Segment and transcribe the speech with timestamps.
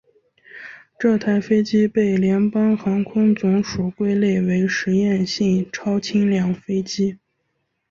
[0.97, 7.19] 这台飞机被联邦航空总署归类为实验性超轻量飞机。